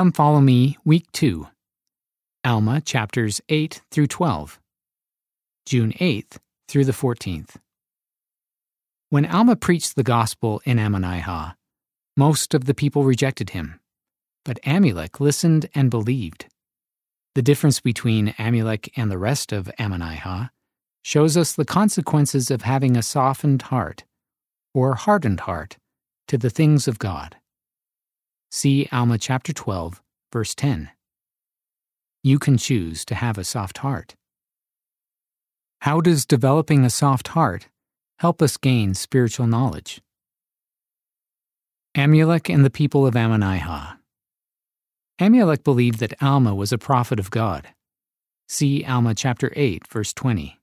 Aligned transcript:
Come 0.00 0.12
Follow 0.12 0.40
Me, 0.40 0.78
Week 0.82 1.04
2. 1.12 1.46
Alma, 2.42 2.80
chapters 2.80 3.42
8 3.50 3.82
through 3.90 4.06
12. 4.06 4.58
June 5.66 5.92
8th 5.92 6.38
through 6.68 6.86
the 6.86 6.92
14th. 6.92 7.56
When 9.10 9.26
Alma 9.26 9.56
preached 9.56 9.96
the 9.96 10.02
gospel 10.02 10.62
in 10.64 10.78
Ammonihah, 10.78 11.54
most 12.16 12.54
of 12.54 12.64
the 12.64 12.72
people 12.72 13.04
rejected 13.04 13.50
him, 13.50 13.78
but 14.42 14.58
Amulek 14.62 15.20
listened 15.20 15.68
and 15.74 15.90
believed. 15.90 16.46
The 17.34 17.42
difference 17.42 17.80
between 17.80 18.32
Amulek 18.38 18.88
and 18.96 19.10
the 19.10 19.18
rest 19.18 19.52
of 19.52 19.70
Ammonihah 19.78 20.48
shows 21.04 21.36
us 21.36 21.52
the 21.52 21.66
consequences 21.66 22.50
of 22.50 22.62
having 22.62 22.96
a 22.96 23.02
softened 23.02 23.60
heart, 23.60 24.04
or 24.72 24.94
hardened 24.94 25.40
heart, 25.40 25.76
to 26.28 26.38
the 26.38 26.48
things 26.48 26.88
of 26.88 26.98
God. 26.98 27.36
See 28.52 28.88
Alma 28.90 29.16
chapter 29.16 29.52
12, 29.52 30.02
verse 30.32 30.56
10. 30.56 30.90
You 32.24 32.40
can 32.40 32.58
choose 32.58 33.04
to 33.04 33.14
have 33.14 33.38
a 33.38 33.44
soft 33.44 33.78
heart. 33.78 34.16
How 35.82 36.00
does 36.00 36.26
developing 36.26 36.84
a 36.84 36.90
soft 36.90 37.28
heart 37.28 37.68
help 38.18 38.42
us 38.42 38.56
gain 38.56 38.94
spiritual 38.94 39.46
knowledge? 39.46 40.02
Amulek 41.96 42.52
and 42.52 42.64
the 42.64 42.70
people 42.70 43.06
of 43.06 43.14
Ammonihah. 43.14 43.98
Amulek 45.20 45.62
believed 45.62 46.00
that 46.00 46.20
Alma 46.20 46.52
was 46.52 46.72
a 46.72 46.78
prophet 46.78 47.20
of 47.20 47.30
God. 47.30 47.68
See 48.48 48.84
Alma 48.84 49.14
chapter 49.14 49.52
8, 49.54 49.86
verse 49.86 50.12
20. 50.12 50.58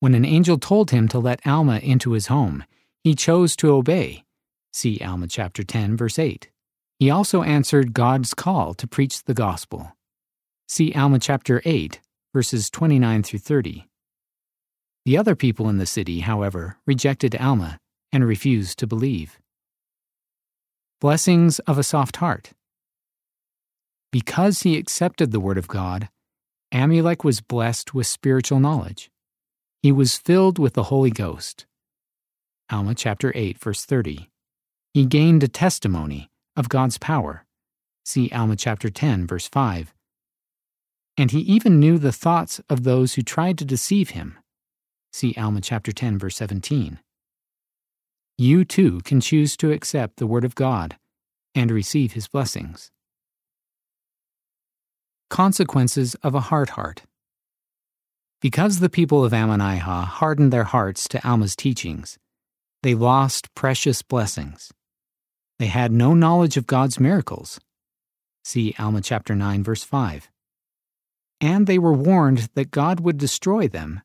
When 0.00 0.14
an 0.14 0.26
angel 0.26 0.58
told 0.58 0.90
him 0.90 1.08
to 1.08 1.18
let 1.18 1.46
Alma 1.46 1.78
into 1.78 2.12
his 2.12 2.26
home, 2.26 2.64
he 3.02 3.14
chose 3.14 3.56
to 3.56 3.72
obey. 3.72 4.24
See 4.70 5.00
Alma 5.00 5.28
chapter 5.28 5.64
10, 5.64 5.96
verse 5.96 6.18
8. 6.18 6.50
He 6.98 7.10
also 7.10 7.42
answered 7.44 7.94
God's 7.94 8.34
call 8.34 8.74
to 8.74 8.88
preach 8.88 9.22
the 9.22 9.34
gospel. 9.34 9.96
See 10.66 10.92
Alma 10.94 11.20
chapter 11.20 11.62
8, 11.64 12.00
verses 12.34 12.68
29 12.70 13.22
through 13.22 13.38
30. 13.38 13.88
The 15.04 15.16
other 15.16 15.36
people 15.36 15.68
in 15.68 15.78
the 15.78 15.86
city, 15.86 16.20
however, 16.20 16.78
rejected 16.86 17.36
Alma 17.36 17.78
and 18.10 18.26
refused 18.26 18.80
to 18.80 18.86
believe. 18.86 19.38
Blessings 21.00 21.60
of 21.60 21.78
a 21.78 21.84
soft 21.84 22.16
heart. 22.16 22.50
Because 24.10 24.62
he 24.62 24.76
accepted 24.76 25.30
the 25.30 25.40
word 25.40 25.56
of 25.56 25.68
God, 25.68 26.08
Amulek 26.74 27.22
was 27.22 27.40
blessed 27.40 27.94
with 27.94 28.08
spiritual 28.08 28.58
knowledge. 28.58 29.08
He 29.82 29.92
was 29.92 30.18
filled 30.18 30.58
with 30.58 30.74
the 30.74 30.84
Holy 30.84 31.10
Ghost. 31.10 31.66
Alma 32.70 32.96
chapter 32.96 33.30
8 33.36 33.56
verse 33.58 33.84
30. 33.84 34.28
He 34.92 35.06
gained 35.06 35.44
a 35.44 35.48
testimony 35.48 36.28
of 36.58 36.68
God's 36.68 36.98
power. 36.98 37.46
See 38.04 38.30
Alma 38.30 38.56
chapter 38.56 38.90
10 38.90 39.26
verse 39.26 39.48
5. 39.48 39.94
And 41.16 41.30
he 41.30 41.40
even 41.40 41.80
knew 41.80 41.98
the 41.98 42.12
thoughts 42.12 42.60
of 42.68 42.82
those 42.82 43.14
who 43.14 43.22
tried 43.22 43.56
to 43.58 43.64
deceive 43.64 44.10
him. 44.10 44.38
See 45.12 45.34
Alma 45.38 45.60
chapter 45.60 45.92
10 45.92 46.18
verse 46.18 46.36
17. 46.36 46.98
You 48.36 48.64
too 48.64 49.00
can 49.04 49.20
choose 49.20 49.56
to 49.58 49.72
accept 49.72 50.16
the 50.16 50.26
word 50.26 50.44
of 50.44 50.54
God 50.54 50.96
and 51.54 51.70
receive 51.70 52.12
his 52.12 52.28
blessings. 52.28 52.90
Consequences 55.30 56.14
of 56.16 56.34
a 56.34 56.40
hard 56.40 56.70
heart. 56.70 57.02
Because 58.40 58.78
the 58.78 58.88
people 58.88 59.24
of 59.24 59.32
Ammonihah 59.32 60.04
hardened 60.04 60.52
their 60.52 60.64
hearts 60.64 61.08
to 61.08 61.28
Alma's 61.28 61.56
teachings, 61.56 62.18
they 62.82 62.94
lost 62.94 63.52
precious 63.54 64.02
blessings. 64.02 64.70
They 65.58 65.66
had 65.66 65.90
no 65.90 66.14
knowledge 66.14 66.56
of 66.56 66.66
God's 66.66 67.00
miracles. 67.00 67.58
See 68.44 68.74
Alma 68.78 69.00
chapter 69.00 69.34
9 69.34 69.64
verse 69.64 69.82
5. 69.82 70.30
And 71.40 71.66
they 71.66 71.78
were 71.78 71.92
warned 71.92 72.48
that 72.54 72.70
God 72.70 73.00
would 73.00 73.18
destroy 73.18 73.68
them 73.68 74.02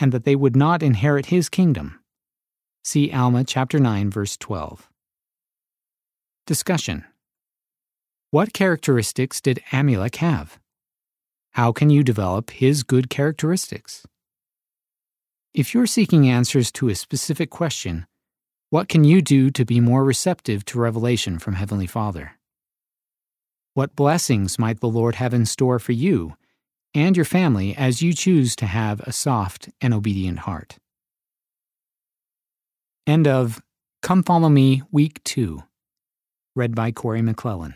and 0.00 0.12
that 0.12 0.24
they 0.24 0.36
would 0.36 0.56
not 0.56 0.82
inherit 0.82 1.26
his 1.26 1.48
kingdom. 1.48 2.00
See 2.84 3.12
Alma 3.12 3.44
chapter 3.44 3.78
9 3.78 4.10
verse 4.10 4.36
12. 4.36 4.88
Discussion 6.46 7.04
What 8.30 8.52
characteristics 8.52 9.40
did 9.40 9.62
Amulek 9.70 10.16
have? 10.16 10.58
How 11.52 11.72
can 11.72 11.90
you 11.90 12.02
develop 12.02 12.50
his 12.50 12.82
good 12.82 13.08
characteristics? 13.08 14.06
If 15.54 15.74
you're 15.74 15.86
seeking 15.86 16.28
answers 16.28 16.70
to 16.72 16.88
a 16.88 16.94
specific 16.94 17.50
question, 17.50 18.06
what 18.70 18.88
can 18.88 19.02
you 19.02 19.22
do 19.22 19.50
to 19.50 19.64
be 19.64 19.80
more 19.80 20.04
receptive 20.04 20.62
to 20.66 20.78
revelation 20.78 21.38
from 21.38 21.54
Heavenly 21.54 21.86
Father? 21.86 22.32
What 23.72 23.96
blessings 23.96 24.58
might 24.58 24.80
the 24.80 24.88
Lord 24.88 25.14
have 25.14 25.32
in 25.32 25.46
store 25.46 25.78
for 25.78 25.92
you 25.92 26.36
and 26.94 27.16
your 27.16 27.24
family 27.24 27.74
as 27.74 28.02
you 28.02 28.12
choose 28.12 28.54
to 28.56 28.66
have 28.66 29.00
a 29.00 29.12
soft 29.12 29.70
and 29.80 29.94
obedient 29.94 30.40
heart? 30.40 30.76
End 33.06 33.26
of 33.26 33.62
Come 34.02 34.22
Follow 34.22 34.50
Me, 34.50 34.82
Week 34.92 35.24
2. 35.24 35.62
Read 36.54 36.74
by 36.74 36.92
Corey 36.92 37.22
McClellan. 37.22 37.74